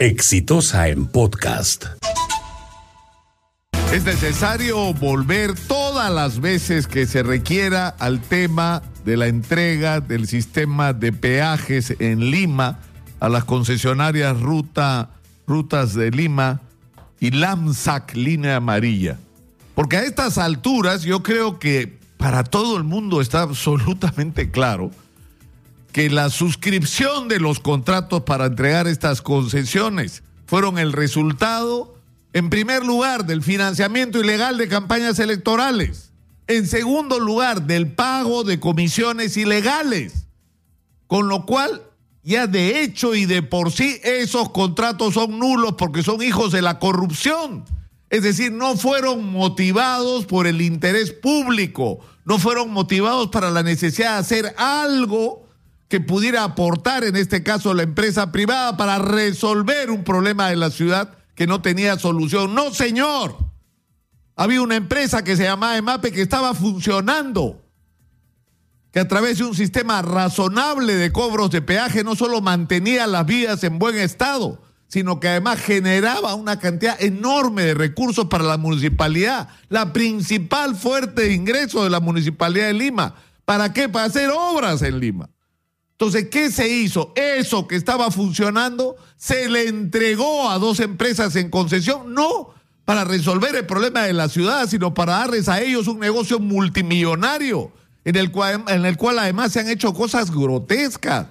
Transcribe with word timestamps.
Exitosa 0.00 0.88
en 0.88 1.04
podcast. 1.04 1.84
Es 3.92 4.02
necesario 4.04 4.94
volver 4.94 5.54
todas 5.68 6.10
las 6.10 6.40
veces 6.40 6.86
que 6.86 7.04
se 7.04 7.22
requiera 7.22 7.88
al 7.88 8.22
tema 8.22 8.80
de 9.04 9.18
la 9.18 9.26
entrega 9.26 10.00
del 10.00 10.26
sistema 10.26 10.94
de 10.94 11.12
peajes 11.12 11.96
en 11.98 12.30
Lima 12.30 12.78
a 13.20 13.28
las 13.28 13.44
concesionarias 13.44 14.40
ruta, 14.40 15.10
Rutas 15.46 15.92
de 15.92 16.10
Lima 16.10 16.62
y 17.20 17.32
LAMSAC 17.32 18.14
Línea 18.14 18.56
Amarilla. 18.56 19.18
Porque 19.74 19.98
a 19.98 20.04
estas 20.04 20.38
alturas 20.38 21.02
yo 21.02 21.22
creo 21.22 21.58
que 21.58 21.98
para 22.16 22.42
todo 22.42 22.78
el 22.78 22.84
mundo 22.84 23.20
está 23.20 23.42
absolutamente 23.42 24.50
claro 24.50 24.92
que 25.92 26.10
la 26.10 26.30
suscripción 26.30 27.28
de 27.28 27.40
los 27.40 27.60
contratos 27.60 28.22
para 28.22 28.46
entregar 28.46 28.86
estas 28.86 29.22
concesiones 29.22 30.22
fueron 30.46 30.78
el 30.78 30.92
resultado, 30.92 31.94
en 32.32 32.50
primer 32.50 32.84
lugar, 32.84 33.26
del 33.26 33.42
financiamiento 33.42 34.20
ilegal 34.20 34.56
de 34.58 34.68
campañas 34.68 35.18
electorales, 35.18 36.10
en 36.46 36.66
segundo 36.66 37.20
lugar, 37.20 37.62
del 37.66 37.92
pago 37.92 38.44
de 38.44 38.58
comisiones 38.58 39.36
ilegales, 39.36 40.26
con 41.06 41.28
lo 41.28 41.46
cual 41.46 41.82
ya 42.22 42.46
de 42.46 42.82
hecho 42.82 43.14
y 43.14 43.26
de 43.26 43.42
por 43.42 43.72
sí 43.72 44.00
esos 44.04 44.50
contratos 44.50 45.14
son 45.14 45.38
nulos 45.38 45.74
porque 45.78 46.02
son 46.02 46.22
hijos 46.22 46.52
de 46.52 46.62
la 46.62 46.78
corrupción. 46.78 47.64
Es 48.10 48.22
decir, 48.24 48.52
no 48.52 48.76
fueron 48.76 49.32
motivados 49.32 50.26
por 50.26 50.46
el 50.46 50.60
interés 50.60 51.12
público, 51.12 52.00
no 52.24 52.38
fueron 52.38 52.70
motivados 52.70 53.28
para 53.28 53.50
la 53.50 53.62
necesidad 53.62 54.14
de 54.14 54.18
hacer 54.18 54.54
algo 54.58 55.49
que 55.90 56.00
pudiera 56.00 56.44
aportar, 56.44 57.02
en 57.02 57.16
este 57.16 57.42
caso, 57.42 57.74
la 57.74 57.82
empresa 57.82 58.30
privada 58.30 58.76
para 58.76 59.00
resolver 59.00 59.90
un 59.90 60.04
problema 60.04 60.48
de 60.48 60.54
la 60.54 60.70
ciudad 60.70 61.18
que 61.34 61.48
no 61.48 61.62
tenía 61.62 61.98
solución. 61.98 62.54
No, 62.54 62.72
señor. 62.72 63.36
Había 64.36 64.62
una 64.62 64.76
empresa 64.76 65.24
que 65.24 65.36
se 65.36 65.42
llamaba 65.42 65.76
EMAPE 65.76 66.12
que 66.12 66.22
estaba 66.22 66.54
funcionando, 66.54 67.60
que 68.92 69.00
a 69.00 69.08
través 69.08 69.38
de 69.38 69.44
un 69.44 69.56
sistema 69.56 70.00
razonable 70.00 70.94
de 70.94 71.10
cobros 71.10 71.50
de 71.50 71.60
peaje 71.60 72.04
no 72.04 72.14
solo 72.14 72.40
mantenía 72.40 73.08
las 73.08 73.26
vías 73.26 73.64
en 73.64 73.80
buen 73.80 73.96
estado, 73.96 74.62
sino 74.86 75.18
que 75.18 75.26
además 75.26 75.58
generaba 75.58 76.36
una 76.36 76.60
cantidad 76.60 77.02
enorme 77.02 77.64
de 77.64 77.74
recursos 77.74 78.26
para 78.26 78.44
la 78.44 78.58
municipalidad, 78.58 79.48
la 79.68 79.92
principal 79.92 80.76
fuerte 80.76 81.22
de 81.22 81.32
ingreso 81.32 81.82
de 81.82 81.90
la 81.90 81.98
municipalidad 81.98 82.68
de 82.68 82.74
Lima. 82.74 83.16
¿Para 83.44 83.72
qué? 83.72 83.88
Para 83.88 84.04
hacer 84.04 84.30
obras 84.30 84.82
en 84.82 85.00
Lima. 85.00 85.28
Entonces, 86.00 86.28
¿qué 86.30 86.50
se 86.50 86.66
hizo? 86.66 87.12
Eso 87.14 87.68
que 87.68 87.76
estaba 87.76 88.10
funcionando 88.10 88.96
se 89.18 89.50
le 89.50 89.68
entregó 89.68 90.48
a 90.48 90.58
dos 90.58 90.80
empresas 90.80 91.36
en 91.36 91.50
concesión, 91.50 92.14
no 92.14 92.54
para 92.86 93.04
resolver 93.04 93.54
el 93.54 93.66
problema 93.66 94.04
de 94.04 94.14
la 94.14 94.30
ciudad, 94.30 94.66
sino 94.66 94.94
para 94.94 95.18
darles 95.18 95.50
a 95.50 95.60
ellos 95.60 95.88
un 95.88 96.00
negocio 96.00 96.38
multimillonario, 96.38 97.70
en 98.06 98.16
el 98.16 98.30
cual, 98.30 98.64
en 98.68 98.86
el 98.86 98.96
cual 98.96 99.18
además 99.18 99.52
se 99.52 99.60
han 99.60 99.68
hecho 99.68 99.92
cosas 99.92 100.30
grotescas. 100.30 101.26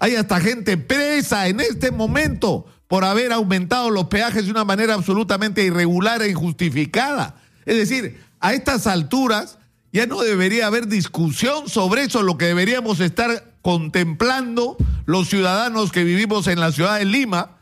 Hay 0.00 0.16
hasta 0.16 0.40
gente 0.40 0.76
presa 0.76 1.46
en 1.46 1.60
este 1.60 1.92
momento 1.92 2.66
por 2.88 3.04
haber 3.04 3.32
aumentado 3.32 3.88
los 3.88 4.08
peajes 4.08 4.46
de 4.46 4.50
una 4.50 4.64
manera 4.64 4.94
absolutamente 4.94 5.62
irregular 5.62 6.22
e 6.22 6.30
injustificada. 6.30 7.36
Es 7.64 7.76
decir, 7.76 8.20
a 8.40 8.52
estas 8.52 8.88
alturas 8.88 9.58
ya 9.92 10.06
no 10.06 10.22
debería 10.22 10.66
haber 10.66 10.88
discusión 10.88 11.68
sobre 11.68 12.02
eso, 12.02 12.22
lo 12.22 12.36
que 12.36 12.46
deberíamos 12.46 12.98
estar 12.98 13.47
contemplando 13.62 14.76
los 15.06 15.28
ciudadanos 15.28 15.92
que 15.92 16.04
vivimos 16.04 16.46
en 16.46 16.60
la 16.60 16.72
ciudad 16.72 16.98
de 16.98 17.04
Lima 17.04 17.58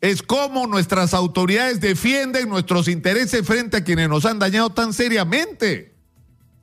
es 0.00 0.22
cómo 0.22 0.66
nuestras 0.66 1.12
autoridades 1.12 1.80
defienden 1.80 2.48
nuestros 2.48 2.88
intereses 2.88 3.46
frente 3.46 3.78
a 3.78 3.84
quienes 3.84 4.08
nos 4.08 4.24
han 4.24 4.38
dañado 4.38 4.70
tan 4.70 4.92
seriamente. 4.92 5.94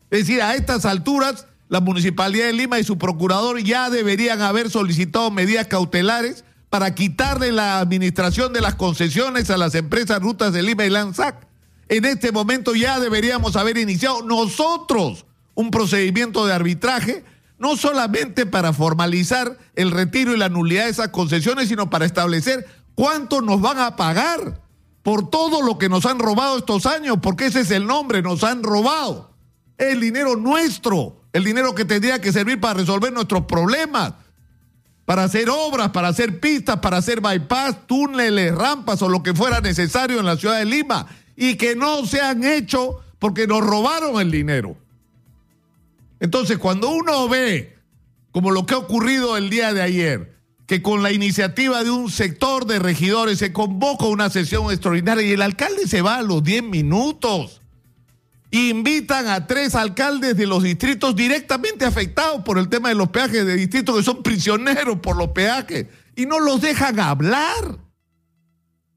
Es 0.09 0.21
decir, 0.21 0.41
a 0.41 0.55
estas 0.55 0.85
alturas, 0.85 1.45
la 1.69 1.79
Municipalidad 1.79 2.47
de 2.47 2.53
Lima 2.53 2.79
y 2.79 2.83
su 2.83 2.97
procurador 2.97 3.59
ya 3.61 3.89
deberían 3.89 4.41
haber 4.41 4.69
solicitado 4.69 5.29
medidas 5.29 5.67
cautelares 5.67 6.45
para 6.69 6.95
quitarle 6.95 7.51
la 7.51 7.79
administración 7.79 8.53
de 8.53 8.61
las 8.61 8.75
concesiones 8.75 9.49
a 9.49 9.57
las 9.57 9.75
empresas 9.75 10.21
Rutas 10.21 10.53
de 10.53 10.63
Lima 10.63 10.85
y 10.85 10.89
Lanzac. 10.89 11.47
En 11.89 12.05
este 12.05 12.31
momento 12.31 12.75
ya 12.75 12.99
deberíamos 12.99 13.55
haber 13.55 13.77
iniciado 13.77 14.21
nosotros 14.23 15.25
un 15.55 15.71
procedimiento 15.71 16.45
de 16.45 16.53
arbitraje 16.53 17.23
no 17.59 17.75
solamente 17.75 18.45
para 18.45 18.73
formalizar 18.73 19.57
el 19.75 19.91
retiro 19.91 20.33
y 20.33 20.37
la 20.37 20.49
nulidad 20.49 20.85
de 20.85 20.91
esas 20.91 21.09
concesiones, 21.09 21.69
sino 21.69 21.89
para 21.89 22.05
establecer 22.05 22.65
cuánto 22.95 23.41
nos 23.41 23.61
van 23.61 23.79
a 23.79 23.95
pagar 23.95 24.61
por 25.03 25.29
todo 25.29 25.61
lo 25.61 25.77
que 25.77 25.89
nos 25.89 26.05
han 26.05 26.19
robado 26.19 26.57
estos 26.57 26.85
años, 26.85 27.17
porque 27.21 27.45
ese 27.45 27.61
es 27.61 27.71
el 27.71 27.87
nombre, 27.87 28.21
nos 28.21 28.43
han 28.43 28.61
robado. 28.61 29.31
El 29.77 30.01
dinero 30.01 30.35
nuestro, 30.35 31.21
el 31.33 31.43
dinero 31.43 31.73
que 31.73 31.85
tendría 31.85 32.19
que 32.19 32.33
servir 32.33 32.59
para 32.59 32.75
resolver 32.75 33.13
nuestros 33.13 33.45
problemas, 33.45 34.13
para 35.05 35.23
hacer 35.23 35.49
obras, 35.49 35.91
para 35.91 36.09
hacer 36.09 36.39
pistas, 36.39 36.79
para 36.79 36.97
hacer 36.97 37.21
bypass, 37.21 37.87
túneles, 37.87 38.53
rampas 38.53 39.01
o 39.01 39.07
lo 39.07 39.23
que 39.23 39.33
fuera 39.33 39.61
necesario 39.61 40.19
en 40.19 40.25
la 40.25 40.35
ciudad 40.35 40.59
de 40.59 40.65
Lima, 40.65 41.07
y 41.35 41.55
que 41.55 41.75
no 41.75 42.05
se 42.05 42.19
han 42.19 42.43
hecho 42.43 42.99
porque 43.17 43.47
nos 43.47 43.61
robaron 43.61 44.19
el 44.19 44.29
dinero. 44.29 44.75
Entonces, 46.19 46.57
cuando 46.57 46.89
uno 46.89 47.27
ve, 47.29 47.77
como 48.31 48.51
lo 48.51 48.65
que 48.65 48.73
ha 48.73 48.77
ocurrido 48.77 49.37
el 49.37 49.49
día 49.49 49.73
de 49.73 49.81
ayer, 49.81 50.37
que 50.67 50.81
con 50.81 51.01
la 51.01 51.11
iniciativa 51.11 51.83
de 51.83 51.91
un 51.91 52.11
sector 52.11 52.65
de 52.65 52.79
regidores 52.79 53.39
se 53.39 53.53
convoca 53.53 54.05
una 54.05 54.29
sesión 54.29 54.69
extraordinaria 54.69 55.25
y 55.25 55.31
el 55.31 55.41
alcalde 55.41 55.87
se 55.87 56.01
va 56.01 56.17
a 56.17 56.21
los 56.21 56.43
10 56.43 56.63
minutos. 56.63 57.61
Invitan 58.51 59.27
a 59.27 59.47
tres 59.47 59.75
alcaldes 59.75 60.35
de 60.37 60.45
los 60.45 60.63
distritos 60.63 61.15
directamente 61.15 61.85
afectados 61.85 62.43
por 62.43 62.57
el 62.57 62.69
tema 62.69 62.89
de 62.89 62.95
los 62.95 63.09
peajes 63.09 63.45
de 63.45 63.55
distritos 63.55 63.97
que 63.97 64.03
son 64.03 64.23
prisioneros 64.23 64.99
por 64.99 65.17
los 65.17 65.29
peajes 65.29 65.87
y 66.15 66.25
no 66.25 66.39
los 66.39 66.61
dejan 66.61 66.99
hablar. 66.99 67.77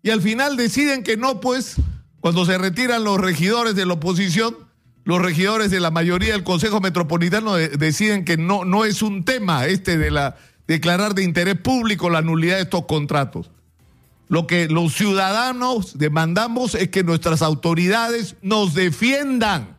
Y 0.03 0.11
al 0.11 0.23
final 0.23 0.57
deciden 0.57 1.03
que 1.03 1.17
no, 1.17 1.41
pues, 1.41 1.77
cuando 2.21 2.45
se 2.45 2.59
retiran 2.59 3.05
los 3.05 3.21
regidores 3.21 3.75
de 3.75 3.87
la 3.87 3.95
oposición, 3.95 4.57
los 5.11 5.21
regidores 5.21 5.73
de 5.73 5.81
la 5.81 5.91
mayoría 5.91 6.35
del 6.35 6.45
Consejo 6.45 6.81
Metropolitano 6.81 7.57
deciden 7.57 8.25
que 8.25 8.37
no, 8.37 8.65
no 8.65 8.85
es 8.85 9.03
un 9.03 9.25
tema 9.25 9.67
este 9.67 9.99
de 9.99 10.13
la 10.13 10.37
declarar 10.69 11.17
de 11.17 11.25
interés 11.25 11.57
público 11.57 12.11
la 12.11 12.23
nulidad 12.23 12.59
de 12.59 12.63
estos 12.63 12.87
contratos. 12.87 13.51
Lo 14.29 14.47
que 14.47 14.69
los 14.69 14.95
ciudadanos 14.95 15.99
demandamos 15.99 16.77
es 16.77 16.91
que 16.91 17.03
nuestras 17.03 17.43
autoridades 17.43 18.37
nos 18.41 18.75
defiendan 18.75 19.79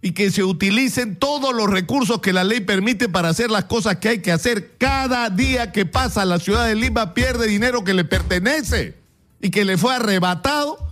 y 0.00 0.12
que 0.12 0.30
se 0.30 0.42
utilicen 0.42 1.16
todos 1.16 1.54
los 1.54 1.68
recursos 1.68 2.22
que 2.22 2.32
la 2.32 2.42
ley 2.42 2.60
permite 2.60 3.10
para 3.10 3.28
hacer 3.28 3.50
las 3.50 3.64
cosas 3.64 3.96
que 3.96 4.08
hay 4.08 4.22
que 4.22 4.32
hacer. 4.32 4.78
Cada 4.78 5.28
día 5.28 5.70
que 5.70 5.84
pasa 5.84 6.24
la 6.24 6.38
ciudad 6.38 6.66
de 6.66 6.76
Lima 6.76 7.12
pierde 7.12 7.46
dinero 7.46 7.84
que 7.84 7.92
le 7.92 8.06
pertenece 8.06 8.96
y 9.42 9.50
que 9.50 9.66
le 9.66 9.76
fue 9.76 9.96
arrebatado 9.96 10.89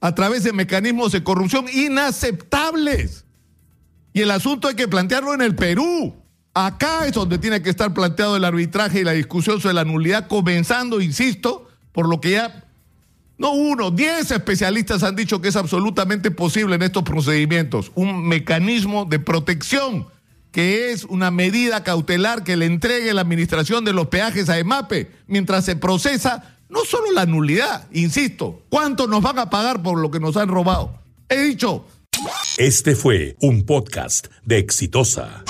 a 0.00 0.14
través 0.14 0.44
de 0.44 0.52
mecanismos 0.52 1.12
de 1.12 1.24
corrupción 1.24 1.66
inaceptables. 1.72 3.24
Y 4.12 4.20
el 4.20 4.30
asunto 4.30 4.68
hay 4.68 4.74
que 4.74 4.88
plantearlo 4.88 5.34
en 5.34 5.42
el 5.42 5.54
Perú. 5.54 6.14
Acá 6.54 7.06
es 7.06 7.12
donde 7.12 7.38
tiene 7.38 7.62
que 7.62 7.70
estar 7.70 7.94
planteado 7.94 8.36
el 8.36 8.44
arbitraje 8.44 9.00
y 9.00 9.04
la 9.04 9.12
discusión 9.12 9.60
sobre 9.60 9.74
la 9.74 9.84
nulidad, 9.84 10.26
comenzando, 10.26 11.00
insisto, 11.00 11.68
por 11.92 12.08
lo 12.08 12.20
que 12.20 12.32
ya 12.32 12.64
no 13.38 13.52
uno, 13.52 13.92
diez 13.92 14.32
especialistas 14.32 15.04
han 15.04 15.14
dicho 15.14 15.40
que 15.40 15.48
es 15.48 15.56
absolutamente 15.56 16.32
posible 16.32 16.74
en 16.74 16.82
estos 16.82 17.04
procedimientos 17.04 17.92
un 17.94 18.26
mecanismo 18.26 19.04
de 19.04 19.20
protección 19.20 20.08
que 20.50 20.90
es 20.90 21.04
una 21.04 21.30
medida 21.30 21.84
cautelar 21.84 22.42
que 22.42 22.56
le 22.56 22.66
entregue 22.66 23.14
la 23.14 23.20
administración 23.20 23.84
de 23.84 23.92
los 23.92 24.08
peajes 24.08 24.48
a 24.48 24.58
EMAPE 24.58 25.12
mientras 25.28 25.64
se 25.64 25.76
procesa 25.76 26.57
no 26.68 26.84
solo 26.84 27.12
la 27.12 27.26
nulidad, 27.26 27.88
insisto, 27.92 28.62
¿cuánto 28.68 29.06
nos 29.06 29.22
van 29.22 29.38
a 29.38 29.50
pagar 29.50 29.82
por 29.82 29.98
lo 29.98 30.10
que 30.10 30.20
nos 30.20 30.36
han 30.36 30.48
robado? 30.48 30.98
He 31.28 31.40
dicho. 31.42 31.86
Este 32.56 32.94
fue 32.96 33.36
un 33.40 33.64
podcast 33.64 34.26
de 34.44 34.58
Exitosa. 34.58 35.44